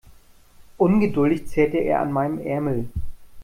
[0.79, 2.89] Ungeduldig zerrte er an meinem Ärmel.